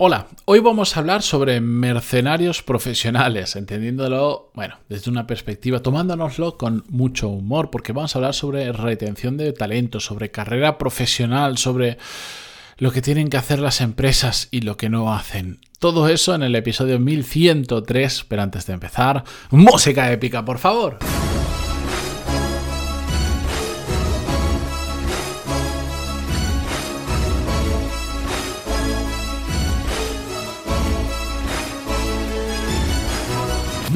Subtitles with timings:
[0.00, 6.84] Hola, hoy vamos a hablar sobre mercenarios profesionales, entendiéndolo, bueno, desde una perspectiva, tomándonoslo con
[6.88, 11.98] mucho humor, porque vamos a hablar sobre retención de talento, sobre carrera profesional, sobre
[12.76, 15.62] lo que tienen que hacer las empresas y lo que no hacen.
[15.80, 21.00] Todo eso en el episodio 1103, pero antes de empezar, música épica, por favor.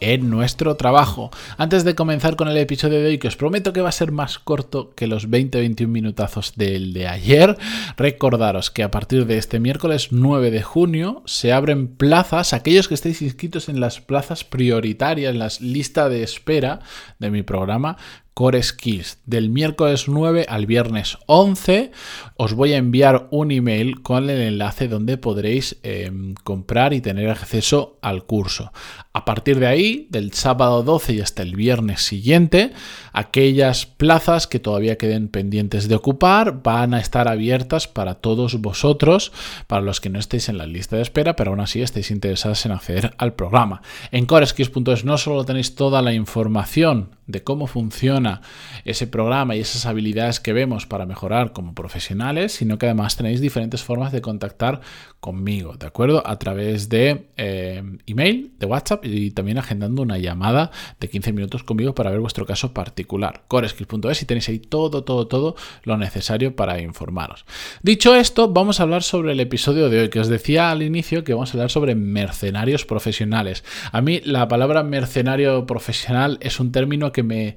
[0.00, 1.30] en nuestro trabajo.
[1.56, 4.12] Antes de comenzar con el episodio de hoy, que os prometo que va a ser
[4.12, 7.56] más corto que los 20-21 minutazos del de ayer,
[7.96, 12.94] recordaros que a partir de este miércoles 9 de junio se abren plazas, aquellos que
[12.94, 16.80] estéis inscritos en las plazas prioritarias, en las listas de espera
[17.18, 17.96] de mi programa,
[18.40, 19.18] Core Skills.
[19.26, 21.90] Del miércoles 9 al viernes 11
[22.36, 27.28] os voy a enviar un email con el enlace donde podréis em, comprar y tener
[27.28, 28.72] acceso al curso.
[29.12, 32.72] A partir de ahí, del sábado 12 y hasta el viernes siguiente,
[33.12, 39.32] aquellas plazas que todavía queden pendientes de ocupar van a estar abiertas para todos vosotros,
[39.66, 42.64] para los que no estéis en la lista de espera, pero aún así estéis interesados
[42.66, 43.82] en acceder al programa.
[44.10, 48.42] En coreskills.es no solo tenéis toda la información de cómo funciona
[48.84, 53.40] ese programa y esas habilidades que vemos para mejorar como profesionales, sino que además tenéis
[53.40, 54.80] diferentes formas de contactar
[55.20, 56.26] conmigo, ¿de acuerdo?
[56.26, 61.62] A través de eh, email, de WhatsApp y también agendando una llamada de 15 minutos
[61.62, 63.44] conmigo para ver vuestro caso particular.
[63.48, 67.44] Coreskills.es y tenéis ahí todo, todo, todo lo necesario para informaros.
[67.82, 71.22] Dicho esto, vamos a hablar sobre el episodio de hoy, que os decía al inicio
[71.22, 73.64] que vamos a hablar sobre mercenarios profesionales.
[73.92, 77.56] A mí la palabra mercenario profesional es un término que me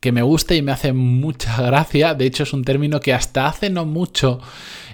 [0.00, 2.14] que me gusta y me hace mucha gracia.
[2.14, 4.40] De hecho, es un término que hasta hace no mucho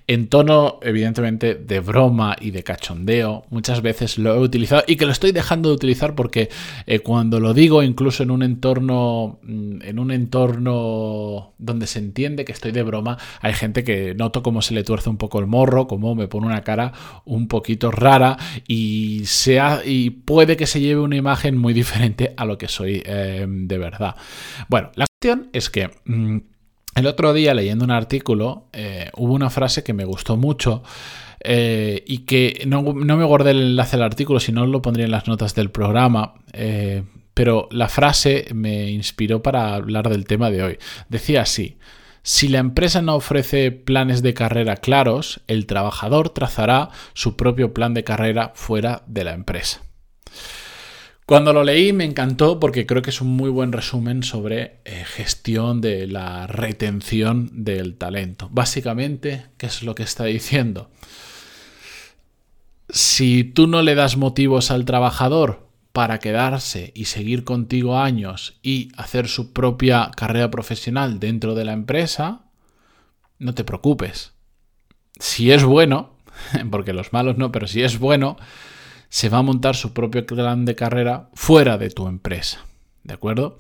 [0.09, 3.45] en tono evidentemente de broma y de cachondeo.
[3.51, 6.49] Muchas veces lo he utilizado y que lo estoy dejando de utilizar porque
[6.87, 12.45] eh, cuando lo digo incluso en un entorno mm, en un entorno donde se entiende
[12.45, 15.47] que estoy de broma, hay gente que noto cómo se le tuerce un poco el
[15.47, 16.93] morro, cómo me pone una cara
[17.25, 18.37] un poquito rara
[18.69, 23.03] y sea y puede que se lleve una imagen muy diferente a lo que soy
[23.05, 24.15] eh, de verdad.
[24.69, 26.39] Bueno, la cuestión es que mm,
[26.97, 30.83] el otro día leyendo un artículo eh, hubo una frase que me gustó mucho
[31.41, 35.13] eh, y que no, me guardé el enlace al artículo, si no lo pondría en
[35.13, 40.63] las notas del programa, eh, pero la frase me inspiró para hablar del tema de
[40.63, 40.79] hoy.
[41.09, 41.79] Decía así,
[42.23, 47.95] si la empresa no ofrece planes de carrera claros, el trabajador trazará su propio plan
[47.95, 49.83] de carrera fuera de la empresa.
[51.27, 55.03] Cuando lo leí me encantó porque creo que es un muy buen resumen sobre eh,
[55.05, 58.49] gestión de la retención del talento.
[58.53, 60.89] Básicamente, ¿qué es lo que está diciendo?
[62.89, 68.93] Si tú no le das motivos al trabajador para quedarse y seguir contigo años y
[68.97, 72.45] hacer su propia carrera profesional dentro de la empresa,
[73.41, 74.35] no te preocupes.
[75.19, 76.19] Si es bueno,
[76.71, 78.37] porque los malos no, pero si es bueno,
[79.09, 82.65] se va a montar su propio plan de carrera fuera de tu empresa.
[83.05, 83.59] ¿De acuerdo?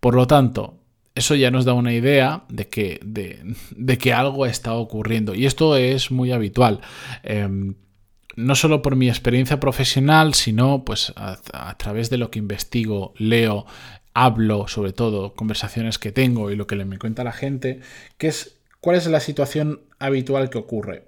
[0.00, 0.78] Por lo tanto,
[1.14, 5.34] eso ya nos da una idea de que, de, que algo está ocurriendo.
[5.34, 6.80] Y esto es muy habitual.
[7.22, 7.74] Em,
[8.36, 13.66] no solo por mi experiencia profesional, sino pues a, través de lo que investigo, leo,
[14.12, 17.80] hablo, sobre todo conversaciones que tengo y lo que le me cuenta la gente,
[18.18, 21.06] que es cuál es la situación habitual que ocurre.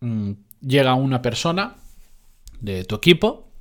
[0.00, 0.32] Mm,
[0.62, 1.76] llega una persona
[2.62, 3.52] de tu equipo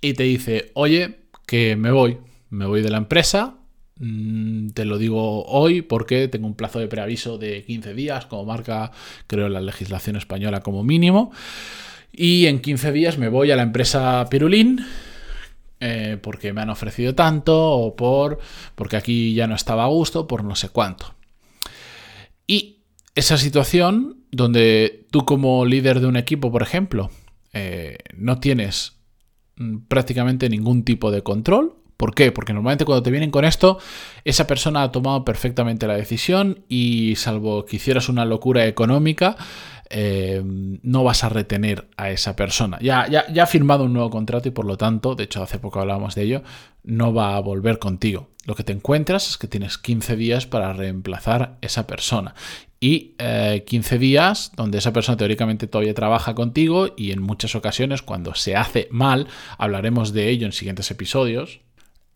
[0.00, 2.18] y te dice, oye, que me voy,
[2.50, 3.56] me voy de la empresa,
[3.98, 8.44] mm, te lo digo hoy porque tengo un plazo de preaviso de 15 días, como
[8.44, 8.92] marca,
[9.26, 11.32] creo, la legislación española como mínimo.
[12.12, 14.84] Y en 15 días me voy a la empresa Pirulín
[15.80, 18.38] eh, porque me han ofrecido tanto o por
[18.74, 21.14] porque aquí ya no estaba a gusto, por no sé cuánto.
[22.46, 22.78] Y
[23.14, 27.10] esa situación donde tú como líder de un equipo, por ejemplo,
[27.54, 28.98] eh, no tienes
[29.56, 31.76] mm, prácticamente ningún tipo de control.
[31.96, 32.32] ¿Por qué?
[32.32, 33.78] Porque normalmente cuando te vienen con esto,
[34.24, 39.36] esa persona ha tomado perfectamente la decisión y salvo que hicieras una locura económica,
[39.90, 42.78] eh, no vas a retener a esa persona.
[42.80, 45.60] Ya, ya, ya ha firmado un nuevo contrato y por lo tanto, de hecho hace
[45.60, 46.42] poco hablábamos de ello,
[46.82, 48.30] no va a volver contigo.
[48.44, 52.34] Lo que te encuentras es que tienes 15 días para reemplazar esa persona
[52.80, 53.16] y
[53.66, 58.34] 15 eh, días donde esa persona teóricamente todavía trabaja contigo y en muchas ocasiones cuando
[58.34, 59.28] se hace mal,
[59.58, 61.60] hablaremos de ello en siguientes episodios,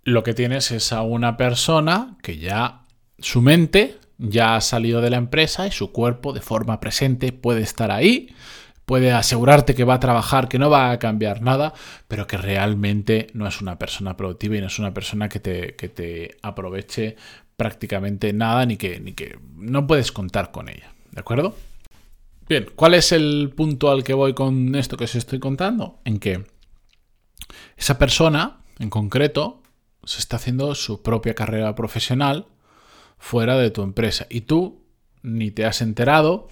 [0.04, 2.82] lo que tienes es a una persona que ya
[3.18, 7.62] su mente ya ha salido de la empresa y su cuerpo de forma presente puede
[7.62, 8.34] estar ahí,
[8.84, 11.74] puede asegurarte que va a trabajar, que no va a cambiar nada,
[12.08, 15.76] pero que realmente no es una persona productiva y no es una persona que te,
[15.76, 17.16] que te aproveche
[17.58, 20.94] prácticamente nada ni que, ni que no puedes contar con ella.
[21.10, 21.56] ¿De acuerdo?
[22.48, 25.98] Bien, ¿cuál es el punto al que voy con esto que os estoy contando?
[26.04, 26.46] En que
[27.76, 29.60] esa persona, en concreto,
[30.04, 32.46] se está haciendo su propia carrera profesional
[33.18, 34.84] fuera de tu empresa y tú
[35.22, 36.48] ni te has enterado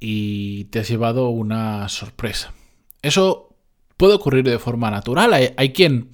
[0.00, 2.54] y te has llevado una sorpresa.
[3.02, 3.54] Eso
[3.98, 5.34] puede ocurrir de forma natural.
[5.34, 6.08] Hay, quien,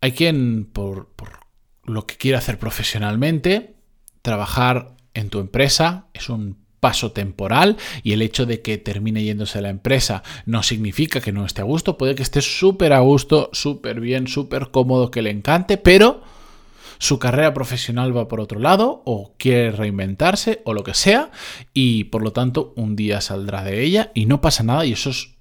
[0.00, 1.39] hay quien por, por
[1.94, 3.74] lo que quiere hacer profesionalmente,
[4.22, 9.58] trabajar en tu empresa es un paso temporal y el hecho de que termine yéndose
[9.58, 13.00] a la empresa no significa que no esté a gusto, puede que esté súper a
[13.00, 16.22] gusto, súper bien, súper cómodo, que le encante, pero
[16.98, 21.30] su carrera profesional va por otro lado o quiere reinventarse o lo que sea
[21.72, 25.10] y por lo tanto un día saldrá de ella y no pasa nada y eso
[25.10, 25.39] es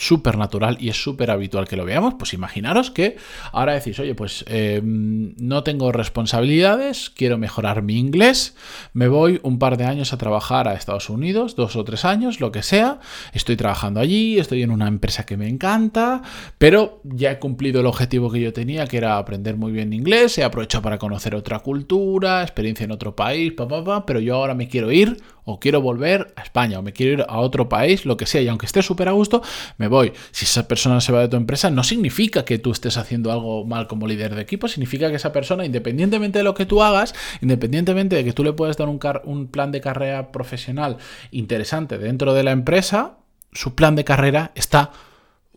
[0.00, 3.18] súper natural y es súper habitual que lo veamos, pues imaginaros que
[3.52, 8.56] ahora decís, oye, pues eh, no tengo responsabilidades, quiero mejorar mi inglés,
[8.94, 12.40] me voy un par de años a trabajar a Estados Unidos, dos o tres años,
[12.40, 12.98] lo que sea,
[13.34, 16.22] estoy trabajando allí, estoy en una empresa que me encanta,
[16.56, 20.38] pero ya he cumplido el objetivo que yo tenía, que era aprender muy bien inglés,
[20.38, 24.66] he aprovechado para conocer otra cultura, experiencia en otro país, pa, pero yo ahora me
[24.66, 25.18] quiero ir
[25.50, 28.40] o quiero volver a España o me quiero ir a otro país, lo que sea,
[28.40, 29.42] y aunque esté súper a gusto,
[29.78, 30.12] me voy.
[30.30, 33.64] Si esa persona se va de tu empresa, no significa que tú estés haciendo algo
[33.64, 37.14] mal como líder de equipo, significa que esa persona, independientemente de lo que tú hagas,
[37.40, 40.96] independientemente de que tú le puedas dar un, un plan de carrera profesional
[41.30, 43.18] interesante dentro de la empresa,
[43.52, 44.92] su plan de carrera está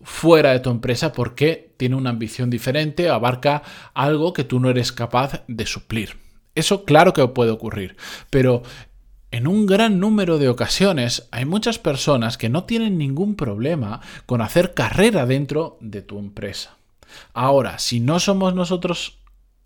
[0.02, 3.64] fuera de tu empresa porque tiene una ambición diferente, abarca
[3.94, 6.18] algo que tú no eres capaz de suplir.
[6.56, 7.96] Eso claro que puede ocurrir,
[8.30, 8.64] pero
[9.34, 14.42] en un gran número de ocasiones hay muchas personas que no tienen ningún problema con
[14.42, 16.78] hacer carrera dentro de tu empresa.
[17.34, 19.18] Ahora, si no somos nosotros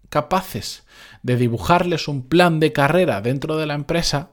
[0.07, 0.85] capaces
[1.21, 4.29] de dibujarles un plan de carrera dentro de la empresa,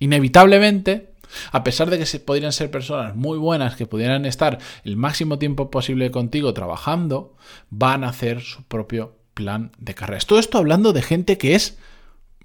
[0.00, 1.14] inevitablemente,
[1.52, 5.70] a pesar de que podrían ser personas muy buenas que pudieran estar el máximo tiempo
[5.70, 7.36] posible contigo trabajando,
[7.70, 10.24] van a hacer su propio plan de carrera.
[10.26, 11.78] Todo esto hablando de gente que es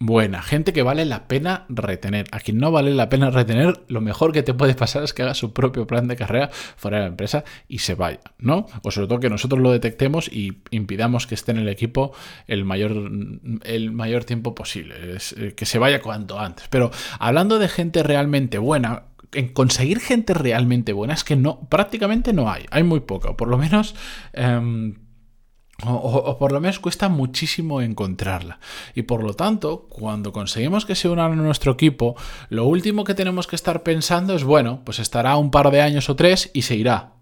[0.01, 2.25] buena, gente que vale la pena retener.
[2.31, 5.21] A quien no vale la pena retener, lo mejor que te puede pasar es que
[5.21, 8.65] haga su propio plan de carrera fuera de la empresa y se vaya, ¿no?
[8.81, 12.13] O sobre todo que nosotros lo detectemos y impidamos que esté en el equipo
[12.47, 13.11] el mayor,
[13.63, 14.95] el mayor tiempo posible,
[15.37, 16.67] eh, que se vaya cuanto antes.
[16.69, 16.89] Pero
[17.19, 19.03] hablando de gente realmente buena,
[19.33, 23.47] en conseguir gente realmente buena es que no, prácticamente no hay, hay muy poco, por
[23.47, 23.93] lo menos...
[24.33, 24.95] Em,
[25.85, 28.59] o, por lo menos cuesta muchísimo encontrarla.
[28.95, 32.15] Y por lo tanto, cuando conseguimos que se unan a nuestro equipo,
[32.49, 36.09] lo último que tenemos que estar pensando es, bueno, pues estará un par de años
[36.09, 37.13] o tres y se irá.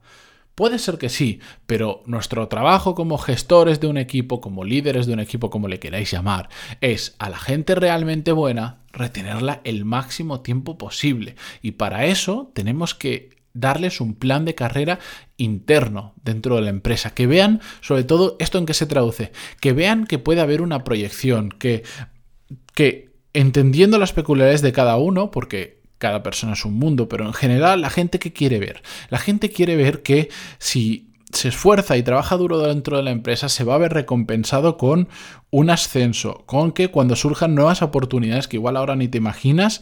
[0.60, 5.14] Puede ser que sí, pero nuestro trabajo como gestores de un equipo, como líderes de
[5.14, 6.50] un equipo, como le queráis llamar,
[6.82, 11.36] es a la gente realmente buena retenerla el máximo tiempo posible.
[11.62, 15.00] Y para eso tenemos que darles un plan de carrera
[15.38, 19.74] interno dentro de la empresa, que vean sobre todo esto en qué se traduce, que
[19.74, 21.84] vean que puede haber una proyección, que,
[22.74, 27.34] que entendiendo las peculiaridades de cada uno, porque cada persona es un mundo, pero en
[27.34, 32.04] general la gente que quiere ver, la gente quiere ver que si se esfuerza y
[32.04, 35.10] trabaja duro dentro de la empresa, se va a ver recompensado con
[35.52, 39.82] un ascenso, con que cuando surjan nuevas oportunidades que igual ahora ni te imaginas,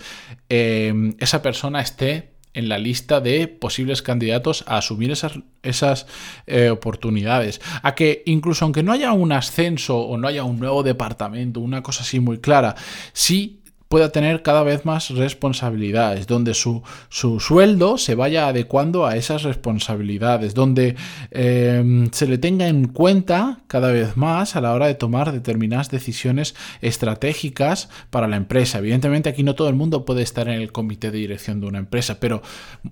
[0.50, 6.08] eh, esa persona esté en la lista de posibles candidatos a asumir esas, esas
[6.48, 7.62] eh, oportunidades.
[7.84, 11.84] A que incluso aunque no haya un ascenso o no haya un nuevo departamento, una
[11.84, 12.76] cosa así muy clara,
[13.14, 19.44] sí pueda tener cada vez más responsabilidades, donde su, sueldo se vaya adecuando a esas
[19.44, 20.96] responsabilidades, donde
[21.32, 25.90] em, se le tenga en cuenta cada vez más a la hora de tomar determinadas
[25.90, 28.80] decisiones estratégicas para la empresa.
[28.80, 31.80] Evidentemente aquí no todo el mundo puede estar en el comité de dirección de una
[31.80, 32.42] empresa, pero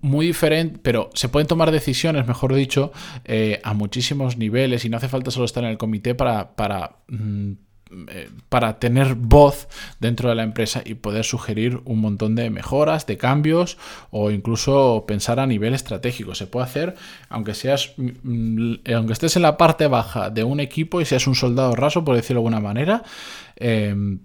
[0.02, 2.92] muy diferente, pero se pueden tomar decisiones, mejor dicho,
[3.26, 6.98] eh, a muchísimos niveles y no hace falta solo estar en el comité para, para
[7.08, 7.54] mm,
[8.50, 9.68] para tener voz
[10.00, 13.78] dentro de la empresa y poder sugerir un montón de mejoras, de cambios
[14.10, 16.36] o incluso pensar a nivel estratégico.
[16.36, 16.96] Se puede hacer
[17.30, 21.36] aunque seas mm, aunque estés en la parte baja de un equipo y seas un
[21.36, 23.04] soldado raso, por decirlo de alguna manera.
[23.56, 24.20] Em,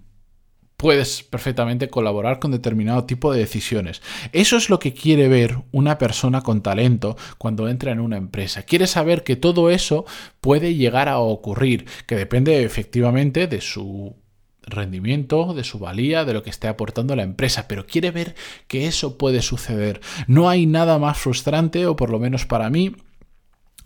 [0.81, 4.01] puedes perfectamente colaborar con determinado tipo de decisiones.
[4.31, 8.63] Eso es lo que quiere ver una persona con talento cuando entra en una empresa.
[8.63, 10.05] Quiere saber que todo eso
[10.39, 14.15] puede llegar a ocurrir, que depende efectivamente de su
[14.63, 18.33] rendimiento, de su valía, de lo que esté aportando la empresa, pero quiere ver
[18.67, 20.01] que eso puede suceder.
[20.25, 22.95] No hay nada más frustrante, o por lo menos para mí,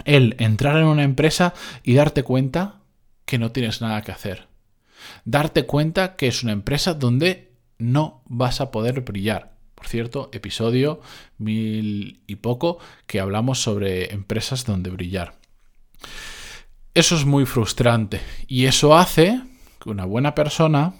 [0.06, 2.84] el entrar en una empresa y darte cuenta
[3.26, 4.55] que no tienes nada que hacer
[5.24, 9.56] darte cuenta que es una empresa donde no vas a poder brillar.
[9.76, 11.02] Por cierto, episodio
[11.38, 15.36] mil y poco que hablamos sobre empresas donde brillar.
[16.94, 19.42] Eso es muy frustrante y eso hace
[19.82, 20.94] que una buena persona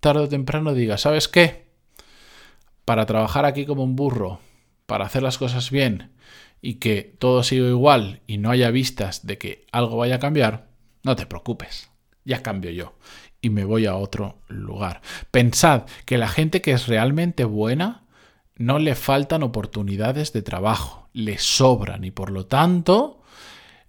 [0.00, 1.68] tarde o temprano diga, ¿sabes qué?
[2.84, 4.40] Para trabajar aquí como un burro,
[4.86, 6.12] para hacer las cosas bien
[6.60, 10.68] y que todo siga igual y no haya vistas de que algo vaya a cambiar,
[11.02, 11.90] no te preocupes,
[12.24, 12.94] ya cambio yo
[13.40, 15.00] y me voy a otro lugar.
[15.30, 18.04] Pensad que la gente que es realmente buena
[18.56, 23.22] no le faltan oportunidades de trabajo, le sobran y por lo tanto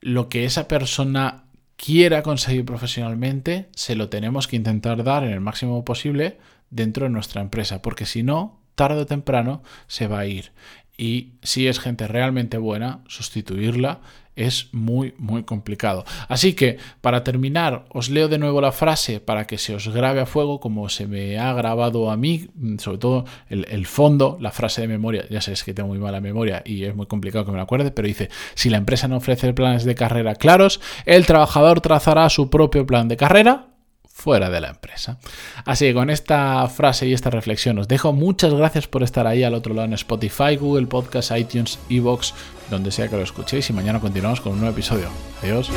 [0.01, 5.41] lo que esa persona quiera conseguir profesionalmente se lo tenemos que intentar dar en el
[5.41, 6.37] máximo posible
[6.69, 10.51] dentro de nuestra empresa, porque si no, tarde o temprano se va a ir.
[10.97, 14.01] Y si es gente realmente buena, sustituirla
[14.39, 16.05] es muy, muy complicado.
[16.27, 20.21] Así que, para terminar, os leo de nuevo la frase para que se os grabe
[20.21, 24.51] a fuego como se me ha grabado a mí, mm, sobre todo el, fondo, la
[24.51, 27.51] frase de memoria, ya sabéis que tengo muy mala memoria y es muy complicado que
[27.51, 31.25] me la acuerde, pero dice, si la empresa no ofrece planes de carrera claros, el
[31.25, 33.69] trabajador trazará su propio plan de carrera
[34.19, 35.17] fuera de la empresa.
[35.65, 38.11] Así que con esta frase y esta reflexión os dejo.
[38.11, 42.33] Muchas gracias por estar ahí al otro lado en Spotify, Google Podcast, iTunes, Evox,
[42.69, 45.07] donde sea que lo escuchéis y mañana continuamos con un nuevo episodio.
[45.41, 45.71] Adiós.